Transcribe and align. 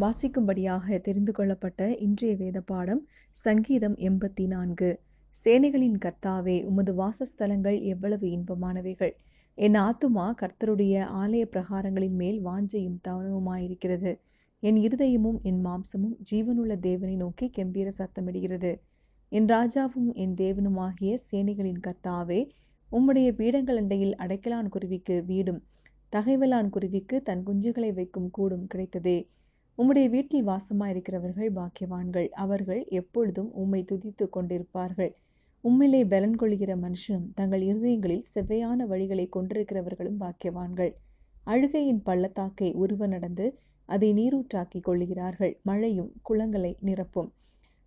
வாசிக்கும்படியாக 0.00 0.98
தெரிந்து 0.98 1.32
கொள்ளப்பட்ட 1.32 1.94
இன்றைய 1.94 2.36
வேத 2.36 2.60
பாடம் 2.60 3.00
சங்கீதம் 3.30 3.96
எண்பத்தி 3.96 4.46
நான்கு 4.46 4.88
சேனைகளின் 5.34 5.98
கர்த்தாவே 6.04 6.54
உமது 6.64 6.92
வாசஸ்தலங்கள் 6.94 7.82
எவ்வளவு 7.82 8.26
இன்பமானவைகள். 8.26 9.12
என் 9.54 9.74
ஆத்துமா 9.74 10.24
கர்த்தருடைய 10.40 10.94
ஆலய 11.22 11.44
பிரகாரங்களின் 11.44 12.16
மேல் 12.16 12.38
வாஞ்சையும் 12.44 12.96
தவனவுமாயிருக்கிறது. 13.08 14.12
என் 14.60 14.76
இருதயமும் 14.76 15.38
என் 15.42 15.60
மாம்சமும் 15.66 16.16
ஜீவனுள்ள 16.30 16.78
தேவனை 16.78 17.16
நோக்கி 17.16 17.50
கெம்பீர 17.58 17.90
சத்தமிடுகிறது. 17.98 18.72
என் 19.28 19.46
ராஜாவும் 19.46 20.10
என் 20.14 20.34
தேவனுமாகிய 20.34 21.12
சேனைகளின் 21.30 21.84
கர்த்தாவே 21.88 22.40
உம்முடைய 22.90 23.28
பீடங்கள் 23.32 23.76
அண்டையில் 23.76 24.16
அடைக்கலான் 24.16 24.68
குருவிக்கு 24.68 25.24
வீடும் 25.24 25.62
தகைவலான் 26.12 26.68
குருவிக்கு 26.68 27.22
தன் 27.22 27.44
குஞ்சுகளை 27.46 27.92
வைக்கும் 27.94 28.30
கூடும் 28.30 28.66
கிடைத்ததே. 28.74 29.18
உம்முடைய 29.78 30.08
வீட்டில் 30.08 30.46
வாசமாயிருக்கிறவர்கள் 30.46 31.52
பாக்கியவான்கள். 31.58 32.28
அவர்கள் 32.28 32.84
எப்பொழுதும் 32.88 33.50
உம்மை 33.52 33.84
துதித்து 33.92 34.24
கொண்டிருப்பார்கள். 34.36 35.12
உம்மிலே 35.64 36.00
பலன் 36.08 36.36
கொள்கிற 36.36 36.72
மனுஷனும் 36.76 37.26
தங்கள் 37.34 37.60
இருதயங்களில் 37.60 38.24
செவ்வையான 38.34 38.86
வழிகளை 38.86 39.26
கொண்டிருக்கிறவர்களும் 39.36 40.18
பாக்கியவான்கள். 40.20 40.92
அழுகையின் 41.44 42.02
பள்ளத்தாக்கை 42.02 42.72
உருவ 42.72 43.06
நடந்து 43.06 43.46
அதை 43.88 44.10
நீரூற்றாக்கி 44.12 44.80
கொள்ளுகிறார்கள். 44.80 45.54
மழையும் 45.62 46.12
குளங்களை 46.28 46.72
நிரப்பும். 46.84 47.30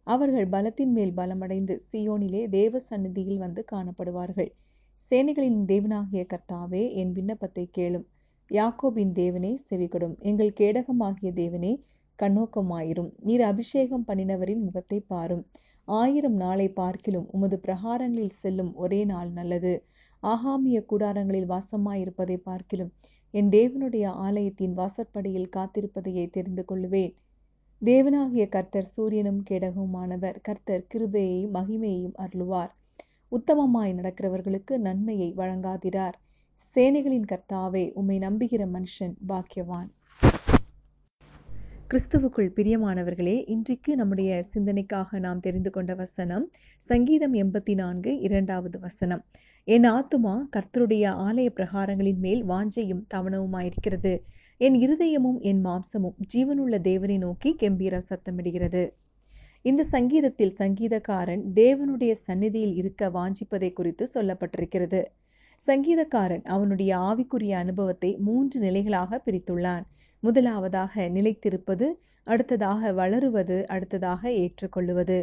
அவர்கள் 0.04 0.48
பலத்தின் 0.48 0.92
மேல் 0.92 1.14
பலமடைந்து 1.14 1.76
சியோனிலே 1.92 2.50
தேவ 2.50 2.80
சந்நிதியில் 2.80 3.38
வந்து 3.38 3.64
காணப்படுவார்கள். 3.72 4.52
சேனைகளின் 5.00 5.62
தேவனாகிய 5.72 6.24
கர்த்தாவே 6.34 6.84
என் 6.94 7.12
விண்ணப்பத்தை 7.12 7.70
கேளும். 7.72 8.06
யாக்கோபின் 8.52 9.14
தேவனே 9.14 9.56
செவிகொடும். 9.70 10.20
எங்கள் 10.20 10.54
கேடகமாகிய 10.60 11.30
தேவனே 11.42 11.82
கண்ணோக்கமாயிரும். 12.20 13.12
நீர் 13.20 13.42
அபிஷேகம் 13.42 14.06
பண்ணினவரின் 14.08 14.64
முகத்தை 14.64 15.00
பாரும். 15.00 15.48
ஆயிரம் 15.88 16.36
நாளை 16.36 16.70
பார்க்கிலும் 16.70 17.28
உமது 17.32 17.60
பிரகாரங்களில் 17.64 18.38
செல்லும் 18.42 18.76
ஒரே 18.76 19.06
நாள் 19.06 19.32
நல்லது. 19.32 19.74
ஆகாமிய 20.24 20.78
கூடாரங்களில் 20.92 21.50
வாசமாயிருப்பதை 21.50 22.38
பார்க்கிலும் 22.38 22.94
என் 23.32 23.50
தேவனுடைய 23.50 24.06
ஆலயத்தின் 24.06 24.74
வாசற்படியில் 24.74 25.50
காத்திருப்பதையே 25.56 26.30
தெரிந்து 26.30 26.66
கொள்ளுவேன். 26.68 27.14
தேவனாகிய 27.82 28.50
கர்த்தர் 28.50 28.84
சூரியனும் 28.84 29.44
கேடகவுமானவர் 29.50 30.38
கர்த்தர் 30.42 30.88
கிருபையையும் 30.94 31.54
மகிமையையும் 31.54 32.16
அருளுவார். 32.18 32.72
உத்தமமாய் 33.32 33.94
நடக்கிறவர்களுக்கு 33.94 34.78
நன்மையை 34.78 35.34
வழங்காதிரார். 35.38 36.18
சேனைகளின் 36.60 37.26
கர்த்தாவே 37.32 37.92
உம்மை 37.94 38.20
நம்புகிற 38.20 38.64
மனுஷன் 38.74 39.14
பாக்கியவான். 39.28 39.90
கிறிஸ்துவுக்குள் 41.90 42.50
பிரியமானவர்களே 42.56 43.50
இன்றைக்கு 43.50 43.96
நம்முடைய 43.96 44.42
சிந்தனைக்காக 44.54 45.20
நாம் 45.20 45.40
தெரிந்து 45.40 45.70
கொண்ட 45.70 45.96
வசனம் 45.96 46.52
சங்கீதம் 46.78 47.34
எண்பத்தி 47.34 47.74
நான்கு 47.74 48.20
இரண்டாவது 48.20 48.80
வசனம். 48.80 49.26
என் 49.64 49.84
ஆத்துமா 49.84 50.36
கர்த்தருடைய 50.58 51.14
ஆலய 51.28 51.50
பிரகாரங்களின் 51.56 52.18
மேல் 52.18 52.46
வாஞ்சையும் 52.46 53.04
தவணவுமாயிருக்கிறது. 53.14 54.20
என் 54.58 54.74
இருதயமும் 54.74 55.40
என் 55.40 55.66
மாம்சமும் 55.66 56.18
ஜீவனுள்ள 56.34 56.82
தேவனை 56.82 57.18
நோக்கி 57.18 57.56
கெம்பீர 57.60 57.98
சத்தமிடுகிறது. 58.10 58.90
இந்த 59.62 59.84
சங்கீதத்தில் 59.84 60.56
சங்கீதக்காரன் 60.60 61.46
தேவனுடைய 61.54 62.12
சந்நிதியில் 62.12 62.76
இருக்க 62.76 63.10
வாஞ்சிப்பதை 63.10 63.74
குறித்து 63.74 64.08
சொல்லப்பட்டிருக்கிறது. 64.14 65.04
சங்கீதக்காரன் 65.60 66.44
அவனுடைய 66.44 66.98
ஆவிக்குரிய 66.98 67.54
அனுபவத்தை 67.56 68.18
மூன்று 68.18 68.60
நிலைகளாக 68.60 69.22
பிரித்துள்ளான். 69.26 69.86
முதலாவதாக 70.24 71.10
நிலைத்திருப்பது 71.10 71.88
அடுத்ததாக 72.24 72.92
வளருவது 72.94 73.68
அடுத்ததாக 73.68 74.30
ஏற்றுக்கொள்ளுவது. 74.30 75.18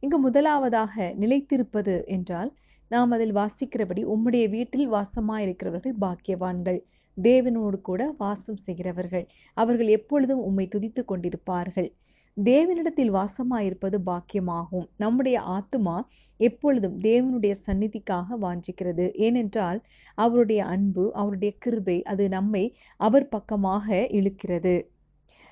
இங்கு 0.00 0.18
முதலாவதாக 0.18 1.14
நிலைத்திருப்பது 1.20 1.94
என்றால் 2.06 2.50
நாம் 2.88 3.10
அதில் 3.10 3.34
வாசிக்கிறபடி 3.34 4.02
உம்முடைய 4.04 4.44
வீட்டில் 4.48 4.92
வாசமாயிருக்கிறவர்கள் 4.92 5.96
பாக்கியவான்கள். 6.00 6.80
தேவனோடு 7.16 7.80
கூட 7.80 8.14
வாசம் 8.18 8.56
செய்கிறவர்கள். 8.56 9.26
அவர்கள் 9.54 9.86
எப்பொழுதும் 9.88 10.38
உம்மை 10.38 10.68
துதித்து 10.68 11.02
கொண்டிருப்பார்கள். 11.08 11.90
தேவனிடத்தில் 12.44 13.12
வாசமாயிருப்பது 13.12 13.98
பாக்கியமாகும். 14.06 14.86
நம்முடைய 14.96 15.40
ஆத்துமா 15.40 16.00
எப்பொழுதும் 16.36 17.00
தேவனுடைய 17.00 17.54
சந்நிதிக்காக 17.66 18.26
வாஞ்சிக்கிறது. 18.40 19.14
ஏனென்றால் 19.14 19.82
அவருடைய 20.14 20.64
அன்பு 20.64 21.14
அவருடைய 21.14 21.54
கிருபை 21.58 22.02
அது 22.02 22.28
நம்மை 22.28 22.76
அவர் 22.96 23.28
பக்கமாக 23.28 24.06
இழுக்கிறது. 24.10 24.82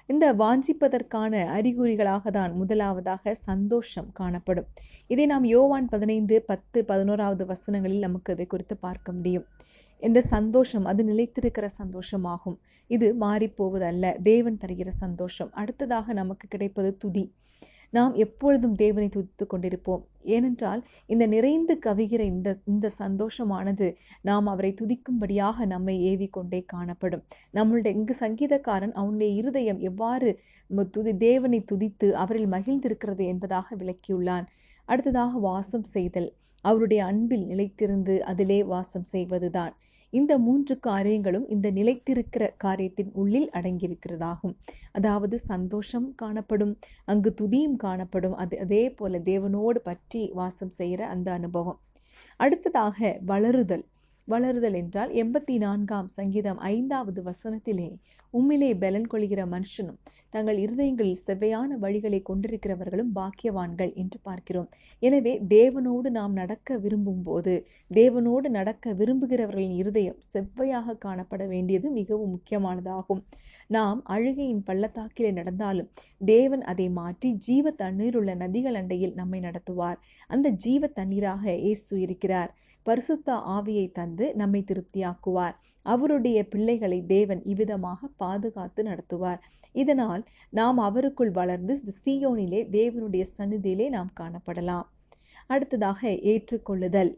இந்த 0.06 0.34
வாஞ்சிப்பதற்கான 0.34 1.32
அறிகுறிகளாக 1.56 2.30
தான் 2.30 2.52
முதலாவதாக 2.52 3.34
சந்தோஷம் 3.34 4.12
காணப்படும். 4.12 4.66
இதை 5.06 5.26
நாம் 5.26 5.44
யோவான் 5.44 5.88
பதினைந்து 5.88 6.42
பத்து 6.42 6.84
பதினோராவது 6.84 7.46
வசனங்களில் 7.46 7.98
நமக்கு 7.98 8.32
இதை 8.32 8.46
குறித்து 8.46 8.76
பார்க்க 8.76 9.12
முடியும். 9.12 9.46
இந்த 10.02 10.20
சந்தோஷம் 10.20 10.84
அது 10.84 11.02
நிலைத்திருக்கிற 11.04 11.66
சந்தோஷமாகும். 11.78 12.56
இது 12.90 13.06
மாறிப்போவதல்ல. 13.20 14.22
தேவன் 14.22 14.58
தருகிற 14.66 14.88
சந்தோஷம். 14.88 15.52
அடுத்ததாக 15.52 16.12
நமக்கு 16.12 16.48
கிடைப்பது 16.48 16.96
துதி. 16.96 17.24
நாம் 17.90 18.14
எப்பொழுதும் 18.14 18.74
தேவனை 18.74 19.08
துதித்து 19.08 19.44
கொண்டிருப்போம். 19.50 20.02
ஏனென்றால் 20.22 20.80
இந்த 21.06 21.26
நிறைந்து 21.26 21.78
கவிகிற 21.86 22.20
இந்த 22.20 22.58
இந்த 22.64 22.90
சந்தோஷமானது 22.98 23.86
நாம் 24.22 24.46
அவரை 24.46 24.74
துதிக்கும்படியாக 24.80 25.66
நம்மை 25.66 25.94
ஏவிக்கொண்டே 26.10 26.64
காணப்படும். 26.66 27.24
நம்மளுடைய 27.54 27.86
இங்கு 27.86 28.16
சங்கீதக்காரன் 28.20 28.92
அவனுடைய 28.92 29.32
இருதயம் 29.32 29.78
எவ்வாறு 29.80 30.30
துதி 30.90 31.16
தேவனை 31.16 31.64
துதித்து 31.72 32.10
அவரில் 32.12 32.50
மகிழ்ந்திருக்கிறது 32.50 33.24
என்பதாக 33.26 33.76
விளக்கியுள்ளான். 33.76 34.46
அடுத்ததாக 34.88 35.38
வாசம் 35.38 35.86
செய்தல். 35.94 36.28
அவருடைய 36.66 37.00
அன்பில் 37.04 37.46
நிலைத்திருந்து 37.46 38.14
அதிலே 38.24 38.60
வாசம் 38.64 39.08
செய்வதுதான். 39.12 39.74
இந்த 40.12 40.32
மூன்று 40.38 40.74
காரியங்களும் 40.80 41.46
இந்த 41.48 41.68
நிலைத்திருக்கிற 41.70 42.44
காரியத்தின் 42.56 43.10
உள்ளில் 43.12 43.48
அடங்கியிருக்கிறதாகும். 43.52 44.54
அதாவது 44.92 45.36
சந்தோஷம் 45.46 46.08
காணப்படும் 46.14 46.74
அங்கு 47.04 47.30
துதியும் 47.40 47.76
காணப்படும் 47.76 48.36
அது 48.36 48.56
அதே 48.58 48.84
போல 48.90 49.18
தேவனோடு 49.24 49.80
பற்றி 49.82 50.22
வாசம் 50.34 50.70
செய்கிற 50.70 51.02
அந்த 51.06 51.28
அனுபவம். 51.32 51.78
அடுத்ததாக 52.40 52.98
வளருதல். 53.26 53.84
வளருதல் 54.28 54.76
என்றால் 54.76 55.10
எண்பத்தி 55.14 55.56
நான்காம் 55.58 56.08
சங்கீதம் 56.08 56.60
ஐந்தாவது 56.70 57.20
வசனத்திலே 57.22 57.90
உம்மிலே 58.38 58.70
பலன் 58.84 59.08
கொள்கிற 59.12 59.40
மனுஷனும் 59.54 59.98
தங்கள் 60.34 60.58
இருதயங்களில் 60.62 61.20
செவ்வையான 61.26 61.76
வழிகளை 61.82 62.18
கொண்டிருக்கிறவர்களும் 62.28 63.12
பாக்கியவான்கள் 63.18 63.92
என்று 64.02 64.18
பார்க்கிறோம். 64.22 64.66
எனவே 65.02 65.32
தேவனோடு 65.54 66.08
நாம் 66.16 66.34
நடக்க 66.40 66.78
விரும்பும் 66.84 67.22
போது 67.28 67.54
தேவனோடு 67.90 68.48
நடக்க 68.48 68.94
விரும்புகிறவர்களின் 69.00 69.76
இருதயம் 69.82 70.18
செவ்வையாக 70.32 70.96
காணப்பட 71.04 71.42
வேண்டியது 71.52 71.90
மிகவும் 71.90 72.32
முக்கியமானதாகும். 72.34 73.22
நாம் 73.76 74.00
அழுகையின் 74.14 74.64
பள்ளத்தாக்கிலே 74.68 75.30
நடந்தாலும் 75.30 75.90
தேவன் 76.24 76.64
அதை 76.72 76.88
மாற்றி 76.98 77.30
ஜீவ 77.46 77.70
தண்ணீர் 77.82 78.18
உள்ள 78.20 78.34
நதிகள் 78.42 78.78
அண்டையில் 78.80 79.16
நம்மை 79.20 79.40
நடத்துவார். 79.40 80.00
அந்த 80.30 80.50
ஜீவ 80.64 80.90
தண்ணீராக 80.98 81.44
இயேசு 81.64 81.94
இருக்கிறார். 82.06 82.52
பரிசுத்த 82.86 83.38
ஆவியை 83.56 83.86
தந்து 83.92 84.26
நம்மை 84.42 84.62
திருப்தியாக்குவார். 84.72 85.56
அவருடைய 85.86 86.38
பிள்ளைகளை 86.52 86.98
தேவன் 87.12 87.40
இவ்விதமாக 87.50 88.08
பாதுகாத்து 88.26 88.82
நடத்துவார். 88.90 89.42
இதனால் 89.82 90.24
நாம் 90.58 90.78
அவருக்குள் 90.88 91.32
வளர்ந்து 91.40 91.74
சீயோனிலே 92.00 92.62
தேவனுடைய 92.76 93.24
சந்நிதியிலே 93.38 93.88
நாம் 93.88 94.12
காணப்படலாம். 94.20 94.86
அடுத்ததாக 95.46 96.00
ஏற்றுக்கொள்ளுதல். 96.32 97.12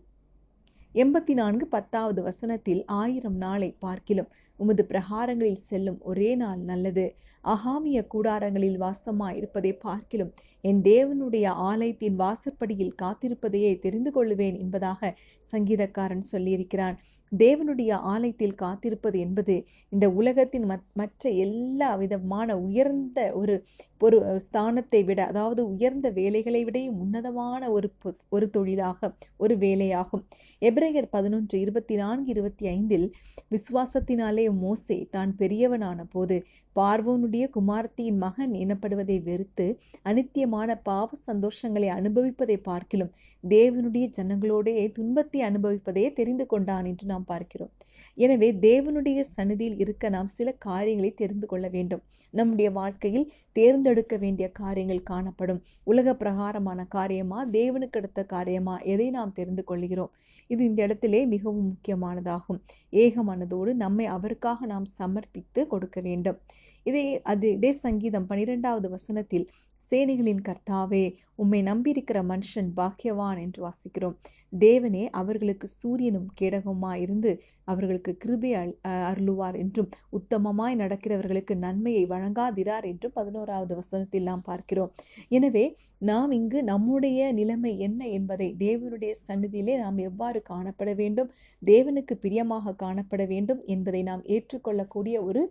எண்பத்தி 0.94 1.32
நான்கு 1.32 1.66
பத்தாவது 1.74 2.20
வசனத்தில் 2.22 2.80
ஆயிரம் 3.00 3.38
நாளை 3.44 3.68
பார்க்கிலும் 3.84 4.30
உமது 4.60 4.82
பிரகாரங்களில் 4.88 5.64
செல்லும் 5.68 5.98
ஒரே 6.10 6.30
நாள் 6.42 6.62
நல்லது. 6.70 7.04
அகாமிய 7.48 7.98
கூடாரங்களில் 8.14 8.78
வாசமாயிருப்பதை 8.78 9.72
பார்க்கிலும் 9.78 10.32
என் 10.64 10.80
தேவனுடைய 10.82 11.46
ஆலயத்தின் 11.68 12.16
வாசற்படியில் 12.16 12.96
காத்திருப்பதையே 13.02 13.72
தெரிந்து 13.78 14.12
கொள்ளுவேன் 14.14 14.58
என்பதாக 14.58 15.12
சங்கீதக்காரன் 15.44 16.24
சொல்லியிருக்கிறான். 16.32 16.98
தேவனுடைய 17.32 17.92
ஆலயத்தில் 18.12 18.54
காத்திருப்பது 18.54 19.18
என்பது 19.18 19.54
இந்த 19.88 20.06
உலகத்தின் 20.10 20.66
மற்ற 20.92 21.30
எல்லா 21.44 21.90
விதமான 21.96 22.56
உயர்ந்த 22.58 23.18
ஒரு 23.34 23.54
ஒரு 24.00 24.18
ஸ்தானத்தை 24.46 25.00
விட 25.04 25.20
அதாவது 25.26 25.62
உயர்ந்த 25.68 26.08
வேலைகளை 26.10 26.60
விட 26.64 26.78
உன்னதமான 27.02 27.62
ஒரு 27.70 27.88
ஒரு 28.28 28.46
தொழிலாக 28.50 29.10
ஒரு 29.36 29.54
வேலையாகும். 29.56 30.22
எப்ரேயர் 30.62 31.08
பதினொன்று 31.10 31.56
இருபத்தி 31.58 31.94
நான்கு 31.94 32.30
இருபத்தி 32.30 32.66
ஐந்தில் 32.68 33.06
விசுவாசத்தினாலே 33.50 34.46
மோசே 34.60 34.98
தான் 35.10 35.32
பெரியவனான 35.38 36.04
போது 36.10 36.38
பார்வோனுடைய 36.78 37.44
குமாரத்தியின் 37.56 38.18
மகன் 38.24 38.52
எனப்படுவதை 38.62 39.16
வெறுத்து 39.28 39.66
அனித்தியமான 40.10 40.76
பாவ 40.88 41.08
சந்தோஷங்களை 41.28 41.88
அனுபவிப்பதை 41.96 42.56
பார்க்கிலும் 42.68 43.14
தேவனுடைய 43.44 44.06
ஜனங்களோடே 44.18 44.74
துன்பத்தை 44.98 45.40
அனுபவிப்பதையே 45.48 46.10
தெரிந்து 46.12 46.46
கொண்டான் 46.46 46.84
என்று 46.84 47.06
நாம் 47.06 47.26
பார்க்கிறோம். 47.32 47.72
எனவே 48.18 48.50
தேவனுடைய 48.68 49.20
சந்நிதியில் 49.36 49.80
இருக்க 49.84 50.08
நாம் 50.08 50.30
சில 50.36 50.48
காரியங்களை 50.68 51.10
தெரிந்து 51.14 51.46
கொள்ள 51.46 51.66
வேண்டும். 51.68 52.04
நம்முடைய 52.34 52.68
வாழ்க்கையில் 52.70 53.26
தேர்ந்தெடுக்க 53.56 54.14
வேண்டிய 54.16 54.46
காரியங்கள் 54.58 55.02
காணப்படும். 55.10 55.60
உலக 55.84 56.14
பிரகாரமான 56.14 56.80
காரியமா 56.96 57.38
தேவனுக்கு 57.58 57.98
அடுத்த 58.00 58.24
காரியமா 58.34 58.74
எதை 58.92 59.06
நாம் 59.10 59.32
தெரிந்து 59.32 59.62
கொள்கிறோம்? 59.64 60.12
இது 60.50 60.60
இந்த 60.64 60.80
இடத்திலே 60.82 61.20
மிகவும் 61.26 61.68
முக்கியமானதாகும். 61.70 62.60
ஏகமானதோடு 62.92 63.72
நம்மை 63.84 64.06
அவருக்காக 64.16 64.66
நாம் 64.66 64.88
சமர்ப்பித்து 64.98 65.62
கொடுக்க 65.66 66.00
வேண்டும். 66.00 66.38
இதே 66.86 67.02
அது 67.24 67.46
இதே 67.52 67.72
சங்கீதம் 67.78 68.26
பனிரெண்டாவது 68.26 68.88
வசனத்தில் 68.90 69.46
சேனைகளின் 69.80 70.44
கர்த்தாவே 70.48 71.04
உம்மை 71.42 71.58
நம்பியிருக்கிற 71.68 72.18
மனுஷன் 72.30 72.68
பாக்கியவான் 72.78 73.38
என்று 73.42 73.60
வாசிக்கிறோம். 73.64 74.16
தேவனே 74.52 75.02
அவர்களுக்கு 75.20 75.66
சூரியனும் 75.76 76.28
கேடகமா 76.40 76.92
இருந்து 77.04 77.32
அவர்களுக்கு 77.68 78.12
கிருபை 78.22 78.50
அருளுவார் 79.08 79.56
என்றும் 79.62 79.90
உத்தமமாய் 80.18 80.80
நடக்கிறவர்களுக்கு 80.82 81.54
நன்மையை 81.66 82.04
வழங்காதிரார் 82.12 82.86
என்றும் 82.92 83.16
பதினோராவது 83.18 83.74
வசனத்தில் 83.80 84.28
நாம் 84.30 84.46
பார்க்கிறோம். 84.48 84.92
எனவே 85.30 85.64
நாம் 86.02 86.32
இங்கு 86.38 86.58
நம்முடைய 86.62 87.20
நிலைமை 87.38 87.70
என்ன 87.86 88.00
என்பதை 88.16 88.48
தேவனுடைய 88.60 89.12
சன்னதியிலே 89.22 89.74
நாம் 89.82 89.98
எவ்வாறு 90.08 90.40
காணப்பட 90.50 90.90
வேண்டும் 91.00 91.30
தேவனுக்கு 91.62 92.14
பிரியமாக 92.24 92.74
காணப்பட 92.84 93.22
வேண்டும் 93.32 93.62
என்பதை 93.74 94.02
நாம் 94.10 94.22
ஏற்றுக்கொள்ளக்கூடிய 94.36 95.16
ஒரு 95.28 95.42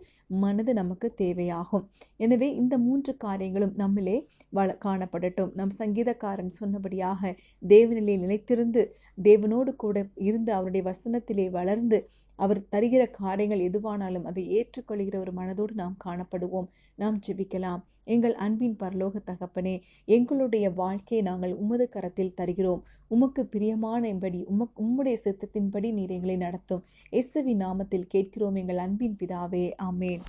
மனது 0.44 0.72
நமக்கு 0.80 1.10
தேவையாகும். 1.22 1.84
எனவே 2.20 2.48
இந்த 2.62 2.74
மூன்று 2.86 3.14
காரியங்களும் 3.26 3.76
நம்மிலே 3.82 4.17
வள 4.48 4.78
காணப்படட்டும். 4.84 5.52
நம் 5.54 5.74
சங்கீதக்காரன் 5.78 6.56
சொன்னபடியாக 6.60 7.34
தேவனிலே 7.68 8.14
நிலைத்திருந்து 8.24 8.82
தேவனோடு 9.22 9.72
கூட 9.76 10.06
இருந்து 10.14 10.52
அவருடைய 10.52 10.90
வசனத்திலே 10.90 11.50
வளர்ந்து 11.50 11.98
அவர் 12.36 12.66
தருகிற 12.72 13.10
காரியங்கள் 13.10 13.66
எதுவானாலும் 13.68 14.26
அதை 14.30 14.44
ஏற்றுக்கொள்கிற 14.58 15.16
ஒரு 15.18 15.32
மனதோடு 15.32 15.72
நாம் 15.74 15.96
காணப்படுவோம். 16.04 16.68
நாம் 16.94 17.18
ஜெபிக்கலாம். 17.26 17.82
எங்கள் 18.04 18.34
அன்பின் 18.34 18.76
பரலோக 18.76 19.16
தகப்பனே 19.26 19.74
எங்களுடைய 20.04 20.70
வாழ்க்கையை 20.70 21.26
நாங்கள் 21.26 21.54
உமது 21.54 21.88
கரத்தில் 21.88 22.34
தருகிறோம். 22.34 22.84
உமக்கு 23.08 23.42
பிரியமானபடி 23.52 24.40
உமக் 24.52 24.76
உம்முடைய 24.82 25.16
சித்தத்தின்படி 25.24 25.92
நீர் 25.92 26.10
எங்களை 26.10 26.36
நடத்தும். 26.36 26.84
எஸ்வி 27.12 27.54
நாமத்தில் 27.58 28.10
கேட்கிறோம் 28.14 28.54
எங்கள் 28.54 28.78
அன்பின் 28.78 29.16
பிதாவே. 29.20 29.64
ஆமேன். 29.82 30.22